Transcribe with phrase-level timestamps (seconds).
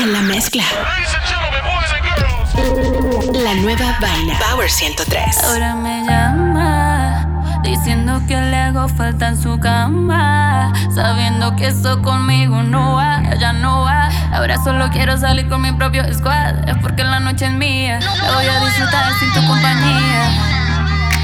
[0.00, 0.62] En la mezcla.
[3.32, 4.38] La nueva vaina.
[4.48, 5.42] Power 103.
[5.42, 7.26] Ahora me llama.
[7.64, 10.72] Diciendo que le hago falta en su cama.
[10.94, 14.08] Sabiendo que eso conmigo no va, ya no va.
[14.32, 16.68] Ahora solo quiero salir con mi propio squad.
[16.68, 17.98] Es porque la noche es mía.
[17.98, 20.30] La voy a disfrutar sin tu compañía.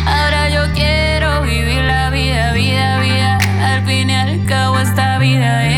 [0.05, 3.39] Ahora yo quiero vivir la vida, vida, vida.
[3.65, 5.74] Al fin y al cabo, esta vida es.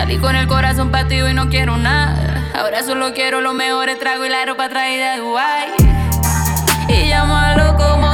[0.00, 2.50] Salí con el corazón partido y no quiero nada.
[2.54, 5.68] Ahora solo quiero los mejores tragos y la ropa traída de Dubai.
[6.88, 8.09] Y llámalo como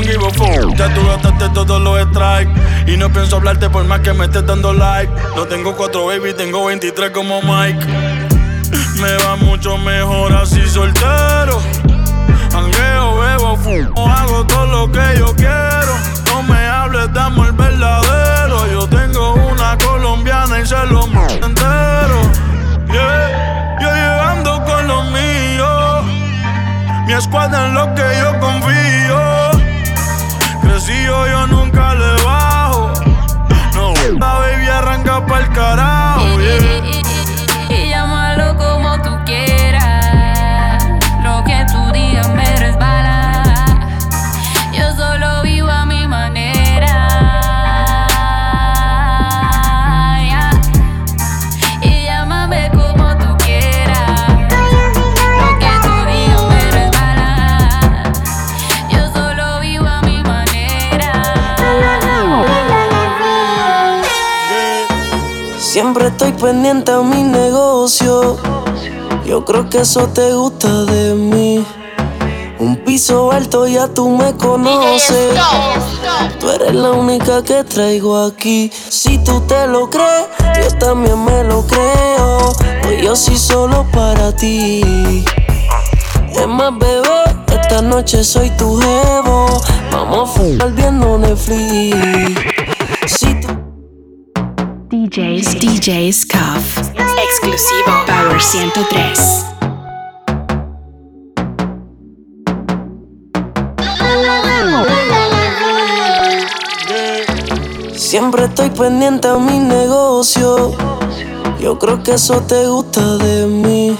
[0.00, 0.76] don't give.
[0.76, 2.52] Ya tú gastaste todos los strikes.
[2.86, 5.12] Y no pienso hablarte por más que me estés dando like.
[5.36, 7.84] No tengo cuatro baby, tengo 23 como Mike.
[9.00, 11.60] Me va mucho mejor así soltero.
[12.52, 15.94] Hangueo, bebo, fumo, hago todo lo que yo quiero.
[16.26, 18.66] No me hables, damos el verdadero.
[18.72, 22.20] Yo tengo una colombiana y se lo entero.
[22.92, 26.02] Yeah, yo llegando con lo mío.
[27.06, 27.94] Mi escuadra en lo
[66.38, 68.36] pendiente a mi negocio.
[69.24, 71.64] Yo creo que eso te gusta de mí.
[72.58, 75.38] Un piso alto ya tú me conoces.
[76.40, 78.70] Tú eres la única que traigo aquí.
[78.88, 80.26] Si tú te lo crees,
[80.60, 82.52] yo también me lo creo.
[82.82, 85.24] Pues yo sí solo para ti.
[86.30, 89.60] Es más, bebé, esta noche soy tu jevo.
[89.92, 91.96] Vamos a fumar viendo Netflix.
[93.06, 93.57] Si tú
[95.08, 95.56] DJs.
[95.60, 96.76] DJs Cuff.
[96.76, 98.04] Exclusivo.
[98.06, 99.46] Power 103.
[107.96, 110.76] Siempre estoy pendiente a mi negocio.
[111.58, 113.96] Yo creo que eso te gusta de mí.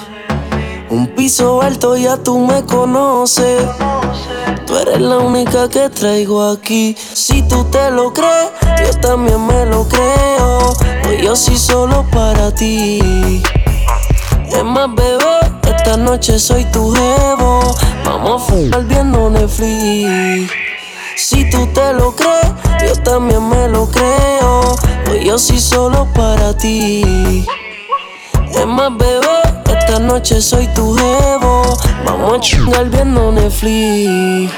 [0.90, 3.64] Un piso alto ya tú me conoces.
[4.66, 6.96] Tú eres la única que traigo aquí.
[7.14, 8.50] Si tú te lo crees,
[8.84, 10.74] yo también me lo creo.
[11.02, 13.42] Pues yo sí solo para ti.
[14.50, 17.60] Es más, bebé, esta noche soy tu jevo.
[18.04, 20.50] Vamos a fumar viendo Netflix.
[21.16, 22.48] Si tú te lo crees,
[22.86, 24.76] yo también me lo creo.
[25.04, 27.44] Pues yo sí solo para ti.
[28.50, 29.27] Es más, bebé,
[30.08, 31.62] noche soy tu jevo.
[32.04, 34.50] Vamos a chingar viendo Netflix.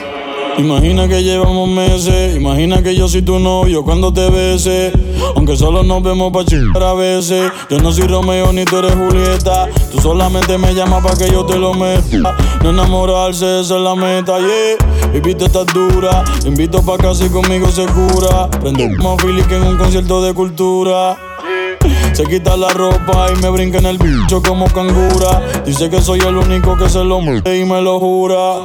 [0.58, 4.92] Imagina que llevamos meses, imagina que yo soy tu novio cuando te bese.
[5.34, 7.50] Aunque solo nos vemos pa' chingar a veces.
[7.68, 9.68] Yo no soy Romeo ni tú eres Julieta.
[9.90, 12.36] Tú solamente me llamas pa' que yo te lo meta.
[12.62, 15.12] No enamorarse, esa es la meta, yeah.
[15.12, 18.48] Viviste estás dura, te invito pa' casa y conmigo se cura.
[18.50, 21.16] Prendo más Philly que en un concierto de cultura.
[22.20, 25.40] Se quita la ropa y me brinca en el bicho como cangura.
[25.64, 28.58] Dice que soy el único que se lo mueve y me lo jura.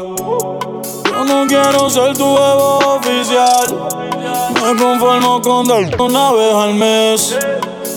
[1.05, 3.88] Yo no quiero ser tu huevo oficial.
[4.55, 7.38] Me conformo con darte una vez al mes.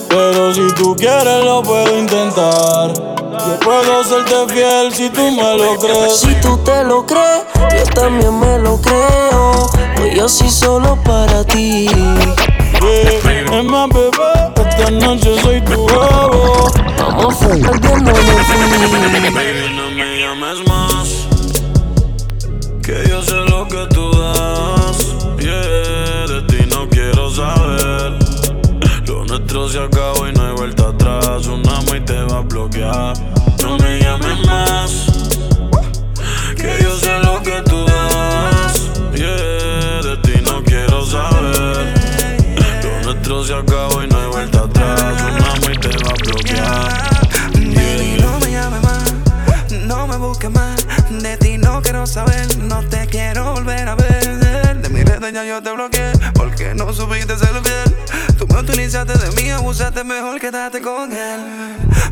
[0.07, 2.93] Pero si tú quieres, lo puedo intentar.
[2.93, 6.21] Yo puedo serte fiel si tú me lo crees.
[6.21, 9.69] Si tú te lo crees, yo también me lo creo.
[9.97, 11.89] Pues yo sí solo para ti.
[12.81, 13.59] Yeah.
[13.59, 14.48] Es más, bebé,
[14.79, 16.71] esta noche soy tu huevo.
[16.97, 18.03] Vamos a Netflix.
[19.33, 21.27] Baby, no me llames más.
[22.81, 25.15] Que yo sé lo que tú das.
[25.39, 28.13] Yeah, de ti no quiero saber.
[29.07, 31.47] Lo nuestro se acabó y no hay vuelta atrás.
[31.47, 33.13] Un amo y te va a bloquear.
[33.63, 35.05] No me llames más.
[36.55, 38.91] Que yo sé lo que tú das.
[39.13, 41.93] Yeah, de ti no quiero saber.
[42.83, 44.58] Lo nuestro se acabó y no hay vuelta
[45.79, 47.09] te va a bloquear.
[47.53, 49.13] Baby, no me llames más,
[49.85, 50.85] no me busques más.
[51.09, 54.81] De ti no quiero saber, no te quiero volver a ver.
[54.81, 57.95] De mi red ya yo te bloqueé, porque no subiste el bien.
[58.37, 61.41] Tú me utilizaste de mí, abusaste, mejor quédate con él.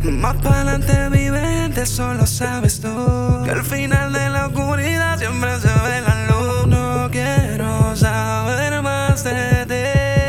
[0.04, 3.42] Más para adelante vivente, solo sabes tú.
[3.44, 6.68] Que al final de la oscuridad siempre se ve la luz.
[6.68, 10.27] No quiero saber más de ti.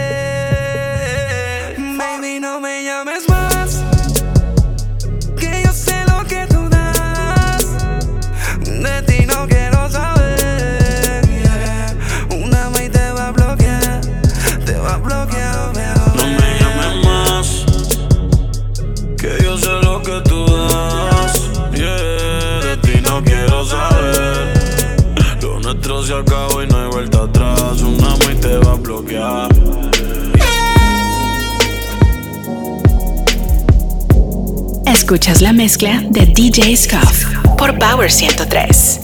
[35.08, 39.00] Escuchas la mezcla de DJ Scuff por Power 103.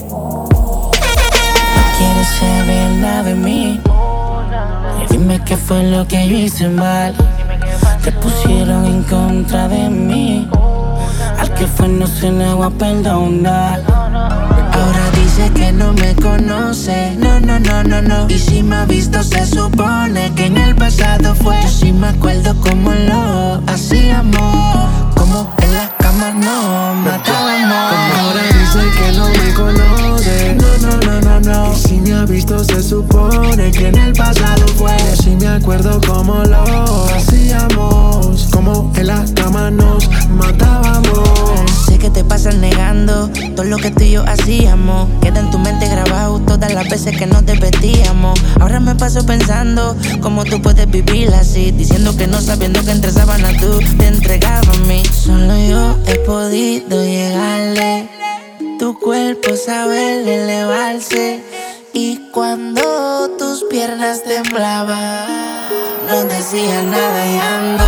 [1.97, 3.81] quieres saber nada de mí.
[5.09, 7.15] Dime qué fue lo que yo hice mal.
[8.03, 10.47] Te pusieron en contra de mí.
[11.39, 13.81] Al que fue no se va a perdonar.
[13.89, 17.15] Ahora dice que no me conoce.
[17.17, 18.29] No, no, no, no, no.
[18.29, 21.59] Y si me ha visto, se supone que en el pasado fue.
[21.63, 23.24] Yo sí me acuerdo cómo lo
[46.95, 48.39] veces que nos desvestíamos.
[48.61, 51.71] Ahora me paso pensando cómo tú puedes vivir así.
[51.71, 55.03] Diciendo que no sabiendo que entre sábanas tú te entregabas a mí.
[55.11, 58.07] Solo yo he podido llegarle.
[58.79, 61.43] Tu cuerpo sabe elevarse.
[61.91, 62.81] Y cuando
[63.37, 65.27] tus piernas temblaban,
[66.09, 67.83] no decía nada y ando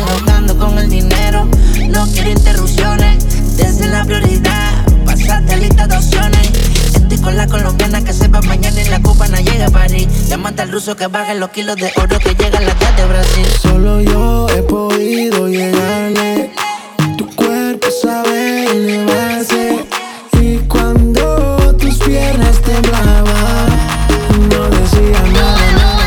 [0.00, 1.48] agotando con el dinero.
[1.88, 3.24] No quiero interrupciones,
[3.56, 4.84] desde la prioridad.
[5.06, 6.59] Pasaste lista de opciones.
[7.22, 10.08] Con la colombiana que sepa mañana y la cubana llega a París.
[10.28, 13.46] Llámate al ruso que baje los kilos de oro que llega a la de Brasil.
[13.60, 16.50] Solo yo he podido llegarle.
[17.18, 19.84] Tu cuerpo sabe elevarse.
[20.40, 23.68] Y cuando tus piernas temblaban,
[24.48, 26.00] no decía nada, nada,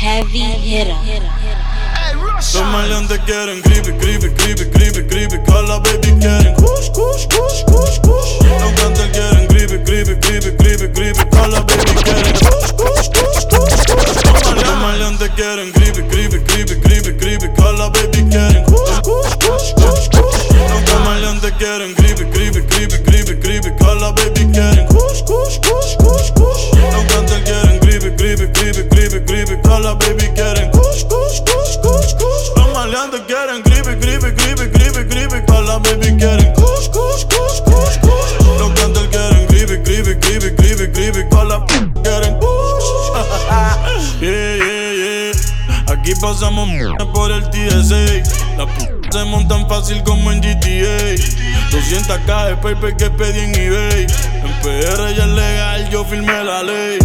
[0.00, 1.07] Heavy hitter.
[3.08, 5.38] Los maleantes quieren creepy, creepy, creepy, creepy, creepy.
[5.46, 6.57] Call baby
[47.12, 48.56] por el TSA.
[48.56, 51.14] La p se montan fácil como en GTA.
[51.70, 54.06] 200k de paper que pedí en eBay.
[54.44, 56.98] En PR ya es legal, yo firmé la ley.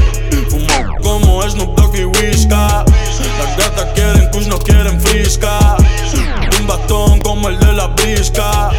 [0.49, 2.85] Fumo como Snoop Dogg y Whisca.
[2.85, 5.77] Las gatas quieren kush, no quieren frisca.
[6.59, 8.71] Un bastón como el de la brisca.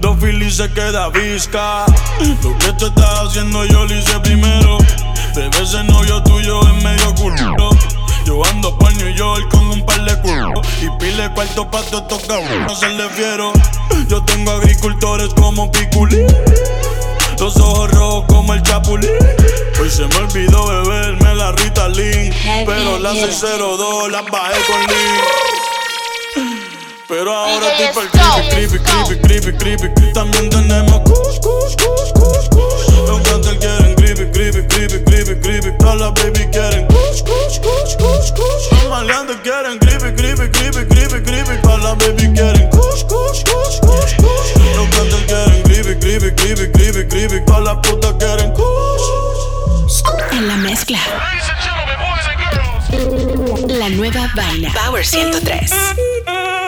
[0.00, 1.86] Dos filis se queda visca.
[2.42, 4.78] Lo que tú estás haciendo yo lo hice primero.
[5.34, 7.70] Bebé ese novio tuyo es medio culo.
[8.28, 12.02] Yo ando por New York con un par de culos Y pile cuarto pa' estos
[12.28, 13.54] no se le fiero
[14.06, 16.26] Yo tengo agricultores como Piculín.
[17.38, 19.08] Los ojos rojos como el chapulín.
[19.80, 22.34] Hoy se me olvidó beberme la Ritalin
[22.66, 25.48] Pero la 602 la bajé con Lean
[27.08, 28.10] pero ahora estoy por
[28.50, 30.12] creepy, creepy, creepy, creepy, creepy.
[30.12, 32.17] También tenemos kush, kush, kush,
[34.38, 35.70] creepy, creepy, creepy, creepy.
[35.78, 38.70] Todas las baby quieren kush, kush, kush, kush, kush.
[38.70, 41.60] Los maleantes quieren creepy, creepy, creepy, creepy, creepy.
[41.62, 44.50] Todas las baby quieren kush, kush, kush, kush, kush.
[44.76, 47.44] Los cantantes quieren creepy, creepy, creepy, creepy, creepy.
[47.46, 49.02] Todas las putas quieren kush.
[50.30, 50.98] En la mezcla.
[53.66, 54.72] La nueva vaina.
[54.72, 56.67] Power 103.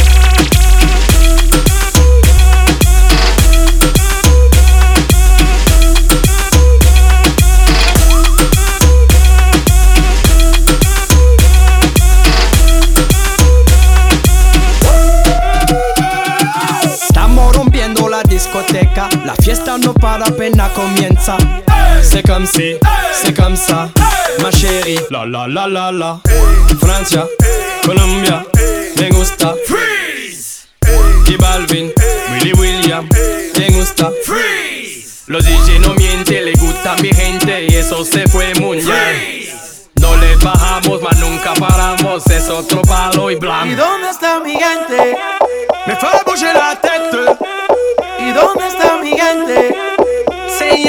[25.25, 26.21] La la la la la.
[26.79, 27.27] Francia,
[27.85, 28.43] Colombia,
[28.95, 29.53] me gusta.
[29.67, 30.67] Freeze.
[31.27, 31.93] Y Balvin,
[32.31, 33.07] Willy William,
[33.55, 34.11] me gusta.
[34.25, 35.25] Freeze.
[35.27, 39.47] Los DJ no mienten, le gusta mi gente y eso se fue muy bien.
[39.99, 43.67] No le bajamos, mas nunca paramos, es otro palo y blanco.
[43.67, 45.17] ¿Y dónde está mi gente?
[45.85, 47.37] Me fue a bouger la tête.
[48.17, 49.75] ¿Y dónde está mi gente?
[50.57, 50.83] Sí,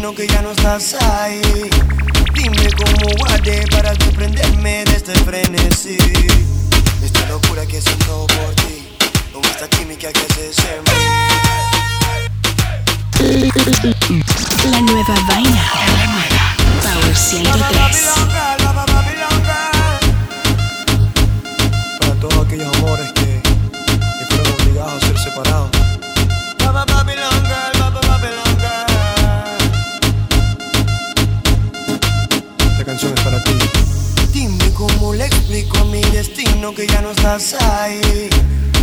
[0.00, 1.40] destino que ya no estás ahí.
[2.34, 5.98] Dime cómo guardé para desprenderme de este frenesí.
[7.02, 8.88] Esta locura que siento por ti,
[9.32, 10.90] con esta química que en mí.
[14.70, 15.64] La nueva vaina.
[16.82, 18.89] Power 103.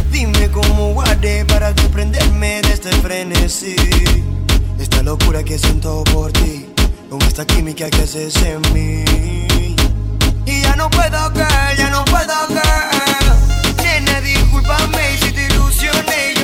[0.09, 3.75] Dime cómo guardé para desprenderme de este frenesí.
[4.79, 6.65] Esta locura que siento por ti,
[7.09, 9.75] con esta química que haces en mí.
[10.45, 13.25] Y ya no puedo caer, ya no puedo caer.
[13.83, 16.36] Nena, discúlpame si te ilusioné,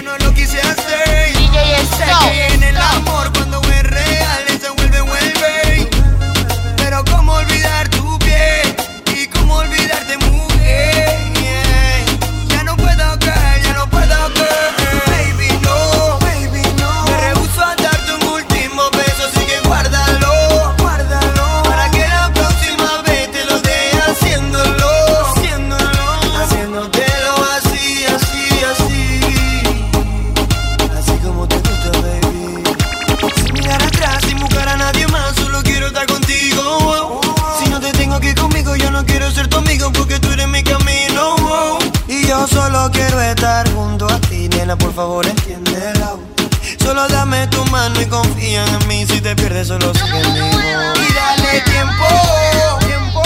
[42.64, 46.14] Solo quiero estar junto a ti, nena, por favor entiende entiéndela.
[46.82, 49.06] Solo dame tu mano y confía en mí.
[49.06, 50.40] Si te pierdes, solo sigue en mí.
[50.40, 52.06] Y dale tiempo,
[52.80, 53.22] tiempo.